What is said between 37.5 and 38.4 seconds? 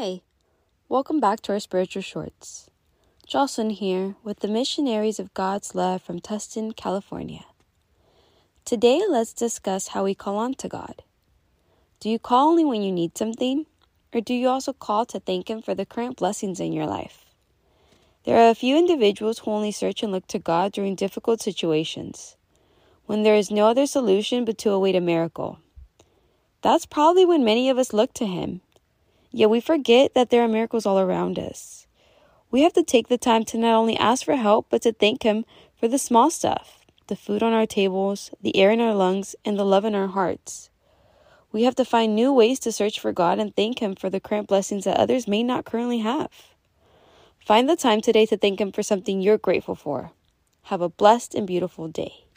our tables,